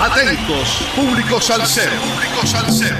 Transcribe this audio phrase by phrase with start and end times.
[0.00, 1.90] Atentos, público salsero.
[1.90, 2.96] Público salsero.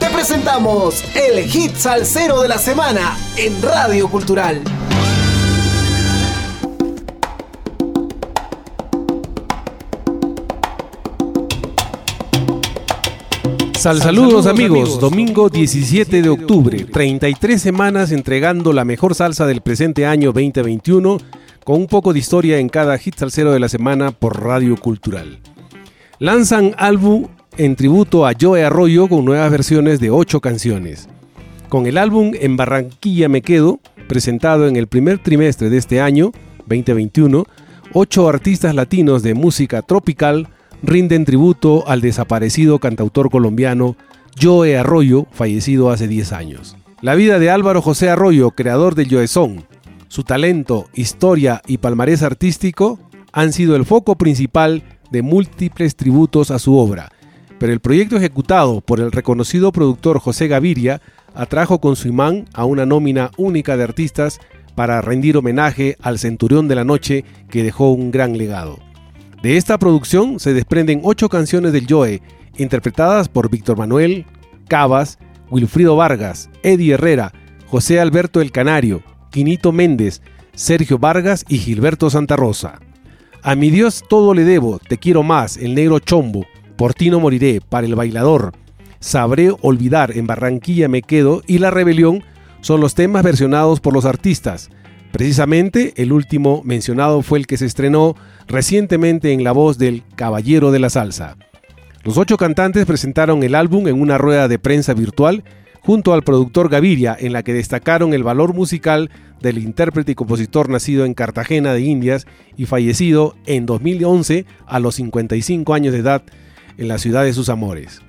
[0.00, 4.60] Te presentamos el hit salsero de la semana en Radio Cultural.
[13.78, 20.06] Sal saludos amigos, domingo 17 de octubre, 33 semanas entregando la mejor salsa del presente
[20.06, 21.18] año 2021
[21.62, 25.38] con un poco de historia en cada hit salsero de la semana por Radio Cultural.
[26.24, 27.26] Lanzan álbum
[27.58, 31.06] en tributo a Joe Arroyo con nuevas versiones de 8 canciones.
[31.68, 33.78] Con el álbum En Barranquilla Me Quedo,
[34.08, 37.44] presentado en el primer trimestre de este año, 2021,
[37.92, 40.48] ocho artistas latinos de música tropical
[40.82, 43.94] rinden tributo al desaparecido cantautor colombiano
[44.40, 46.74] Joe Arroyo, fallecido hace 10 años.
[47.02, 49.66] La vida de Álvaro José Arroyo, creador del Joezón,
[50.08, 52.98] su talento, historia y palmarés artístico
[53.30, 57.12] han sido el foco principal de múltiples tributos a su obra,
[57.60, 61.00] pero el proyecto ejecutado por el reconocido productor José Gaviria
[61.34, 64.40] atrajo con su imán a una nómina única de artistas
[64.74, 68.80] para rendir homenaje al centurión de la noche que dejó un gran legado.
[69.40, 72.20] De esta producción se desprenden ocho canciones del Joe,
[72.56, 74.26] interpretadas por Víctor Manuel,
[74.66, 75.18] Cabas,
[75.48, 77.32] Wilfrido Vargas, Eddie Herrera,
[77.68, 80.22] José Alberto El Canario, Quinito Méndez,
[80.54, 82.80] Sergio Vargas y Gilberto Santa Rosa.
[83.44, 86.44] A mi Dios todo le debo, te quiero más, el negro chombo,
[86.76, 88.52] por ti no moriré, para el bailador,
[88.98, 92.24] sabré olvidar, en Barranquilla me quedo y la rebelión
[92.62, 94.70] son los temas versionados por los artistas,
[95.14, 98.16] Precisamente el último mencionado fue el que se estrenó
[98.48, 101.36] recientemente en la voz del Caballero de la Salsa.
[102.02, 105.44] Los ocho cantantes presentaron el álbum en una rueda de prensa virtual
[105.84, 110.70] junto al productor Gaviria, en la que destacaron el valor musical del intérprete y compositor
[110.70, 116.22] nacido en Cartagena de Indias y fallecido en 2011 a los 55 años de edad
[116.78, 118.00] en la ciudad de sus amores.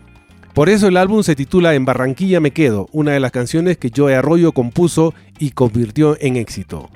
[0.53, 3.91] Por eso el álbum se titula En Barranquilla me quedo, una de las canciones que
[3.93, 6.89] Joe Arroyo compuso y convirtió en éxito.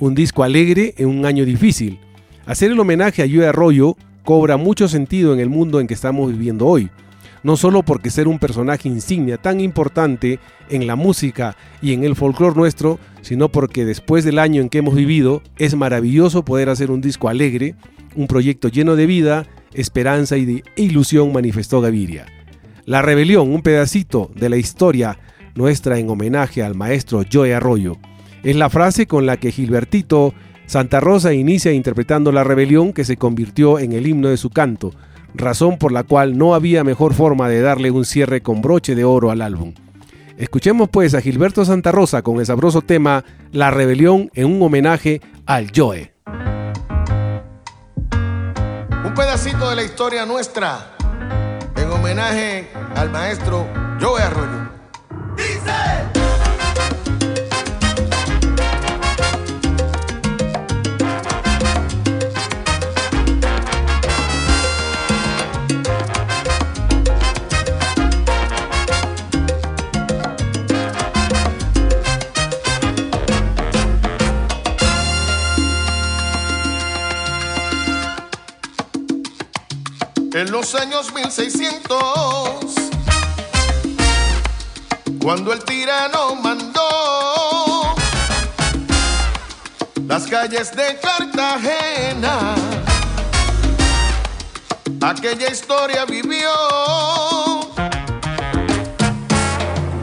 [0.00, 2.00] Un disco alegre en un año difícil.
[2.44, 6.32] Hacer el homenaje a Joe Arroyo cobra mucho sentido en el mundo en que estamos
[6.32, 6.90] viviendo hoy.
[7.44, 10.40] No solo porque ser un personaje insignia tan importante
[10.70, 14.78] en la música y en el folclore nuestro, sino porque después del año en que
[14.78, 17.76] hemos vivido, es maravilloso poder hacer un disco alegre,
[18.16, 22.26] un proyecto lleno de vida, esperanza y de ilusión, manifestó Gaviria.
[22.86, 25.18] La rebelión, un pedacito de la historia
[25.54, 27.98] nuestra en homenaje al maestro Joe Arroyo.
[28.42, 30.34] Es la frase con la que Gilbertito
[30.66, 34.92] Santa Rosa inicia interpretando la rebelión que se convirtió en el himno de su canto,
[35.34, 39.04] razón por la cual no había mejor forma de darle un cierre con broche de
[39.04, 39.74] oro al álbum.
[40.36, 45.20] Escuchemos pues a Gilberto Santa Rosa con el sabroso tema La rebelión en un homenaje
[45.46, 46.12] al Joe.
[49.04, 50.96] Un pedacito de la historia nuestra
[51.76, 53.66] en homenaje al maestro
[54.00, 54.70] Joe Arroyo.
[55.36, 56.13] Dice.
[80.54, 81.98] Los años 1600,
[85.20, 87.92] cuando el tirano mandó
[90.06, 92.54] las calles de Cartagena,
[95.02, 96.52] aquella historia vivió.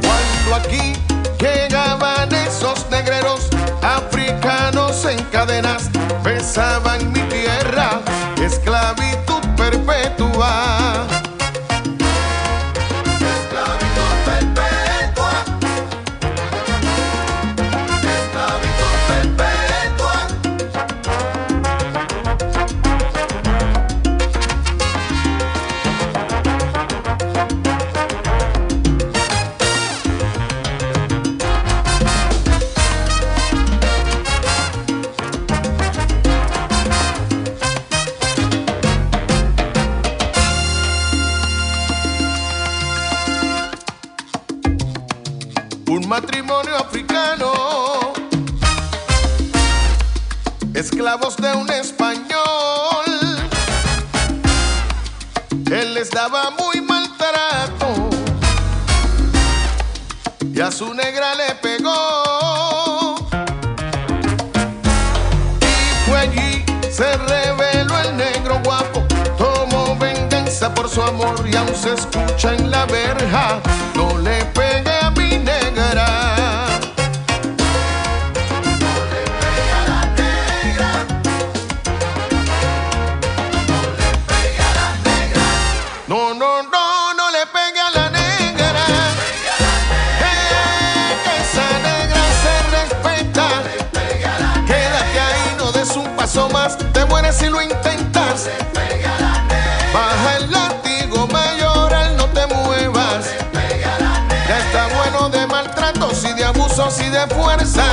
[0.02, 0.96] Cuando aquí
[1.40, 3.48] llegaban esos negreros
[3.82, 5.90] africanos en cadenas,
[6.26, 8.02] besaban mi tierra,
[8.36, 9.31] esclavitud
[9.62, 10.54] perpetua.
[50.82, 53.06] Esclavos de un español.
[55.72, 58.10] Él les daba muy maltrato
[60.54, 63.16] y a su negra le pegó.
[65.62, 69.04] Y fue allí, se reveló el negro guapo,
[69.38, 73.62] tomó venganza por su amor y aún se escucha en la verja.
[96.32, 96.78] Paso más.
[96.94, 98.48] Te mueres si lo intentas.
[99.94, 103.26] Baja el látigo mayoral, no te muevas.
[104.48, 107.84] Ya está bueno de maltratos y de abusos y de fuerza.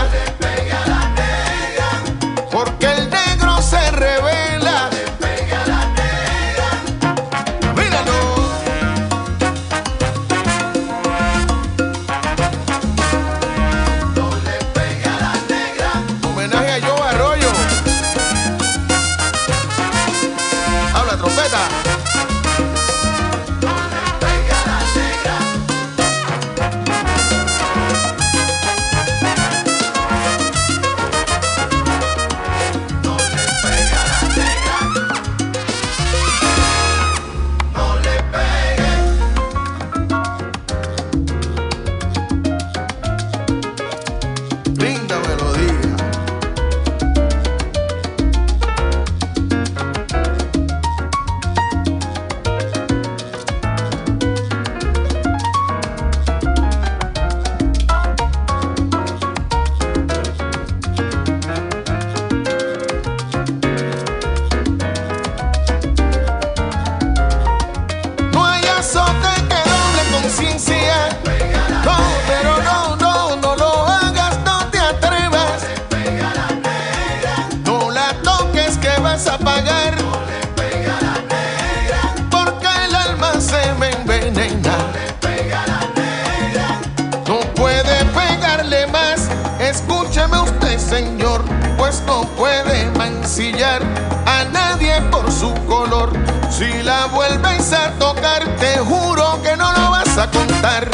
[89.69, 91.44] Escúcheme usted, señor,
[91.76, 93.82] pues no puede mancillar
[94.25, 96.11] a nadie por su color.
[96.50, 100.88] Si la vuelves a tocar, te juro que no lo vas a contar.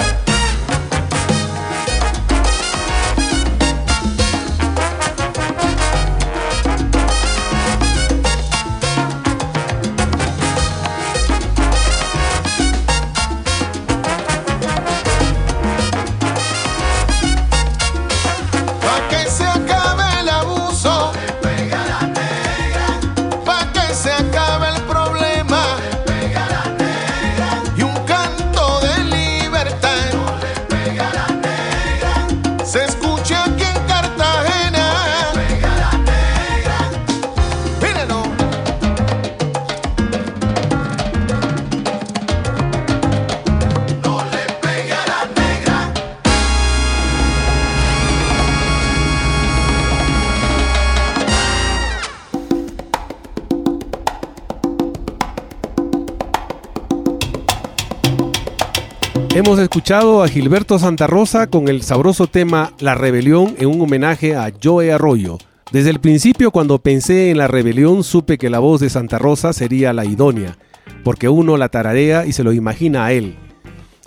[59.35, 64.37] Hemos escuchado a Gilberto Santa Rosa con el sabroso tema La Rebelión en un homenaje
[64.37, 65.39] a Joe Arroyo.
[65.73, 69.53] Desde el principio cuando pensé en la rebelión supe que la voz de Santa Rosa
[69.53, 70.57] sería la idónea,
[71.03, 73.35] porque uno la tararea y se lo imagina a él.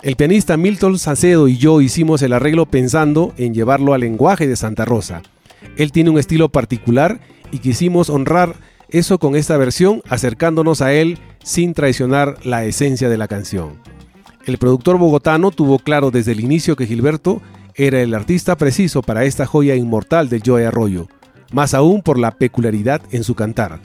[0.00, 4.56] El pianista Milton Sacedo y yo hicimos el arreglo pensando en llevarlo al lenguaje de
[4.56, 5.20] Santa Rosa.
[5.76, 7.20] Él tiene un estilo particular
[7.52, 8.54] y quisimos honrar
[8.88, 13.97] eso con esta versión acercándonos a él sin traicionar la esencia de la canción.
[14.48, 17.42] El productor bogotano tuvo claro desde el inicio que Gilberto
[17.74, 21.06] era el artista preciso para esta joya inmortal de Joe Arroyo,
[21.52, 23.78] más aún por la peculiaridad en su cantar.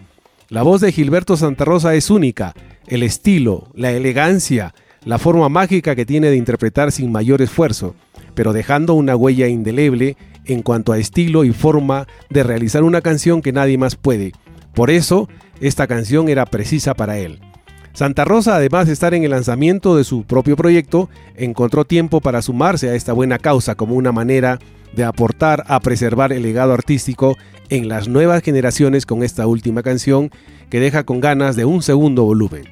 [0.47, 2.53] La voz de Gilberto Santa Rosa es única,
[2.87, 7.93] el estilo, la elegancia, la forma mágica que tiene de interpretar sin mayor esfuerzo,
[8.33, 10.15] pero dejando una huella indeleble
[10.45, 14.31] en cuanto a estilo y forma de realizar una canción que nadie más puede.
[14.73, 15.27] Por eso,
[15.59, 17.41] esta canción era precisa para él.
[17.93, 22.41] Santa Rosa, además de estar en el lanzamiento de su propio proyecto, encontró tiempo para
[22.41, 24.57] sumarse a esta buena causa como una manera
[24.95, 27.37] de aportar a preservar el legado artístico
[27.69, 30.31] en las nuevas generaciones con esta última canción
[30.71, 32.63] que deja con ganas de un segundo volumen.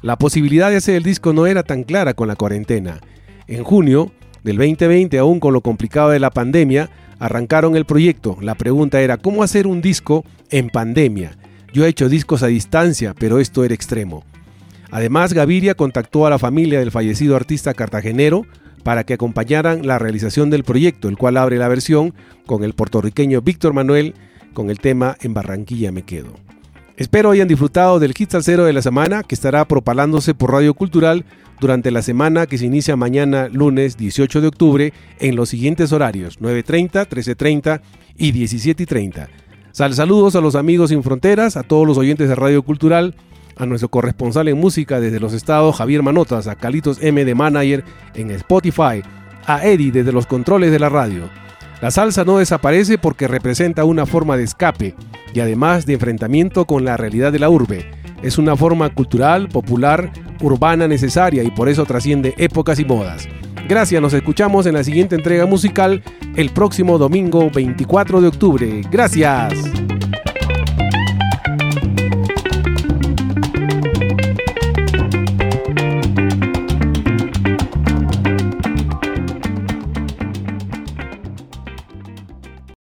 [0.00, 3.00] La posibilidad de hacer el disco no era tan clara con la cuarentena.
[3.48, 4.12] En junio
[4.44, 6.88] del 2020, aún con lo complicado de la pandemia,
[7.18, 8.36] arrancaron el proyecto.
[8.40, 11.36] La pregunta era, ¿cómo hacer un disco en pandemia?
[11.72, 14.24] Yo he hecho discos a distancia, pero esto era extremo.
[14.92, 18.46] Además, Gaviria contactó a la familia del fallecido artista cartagenero
[18.84, 22.12] para que acompañaran la realización del proyecto, el cual abre la versión
[22.44, 24.14] con el puertorriqueño Víctor Manuel
[24.52, 26.34] con el tema En Barranquilla me quedo.
[26.98, 31.24] Espero hayan disfrutado del hit salsero de la semana que estará propalándose por Radio Cultural
[31.58, 36.38] durante la semana que se inicia mañana lunes 18 de octubre en los siguientes horarios
[36.38, 37.80] 9.30, 13.30
[38.18, 39.28] y 17.30.
[39.70, 43.14] Sal saludos a los amigos sin fronteras, a todos los oyentes de Radio Cultural,
[43.56, 47.84] a nuestro corresponsal en música desde los estados Javier Manotas, a Calitos M de Manager
[48.14, 49.02] en Spotify,
[49.46, 51.28] a Eddie desde los controles de la radio.
[51.80, 54.94] La salsa no desaparece porque representa una forma de escape
[55.34, 57.90] y además de enfrentamiento con la realidad de la urbe.
[58.22, 63.28] Es una forma cultural, popular, urbana necesaria y por eso trasciende épocas y modas.
[63.68, 66.02] Gracias, nos escuchamos en la siguiente entrega musical
[66.36, 68.80] el próximo domingo 24 de octubre.
[68.90, 69.54] Gracias.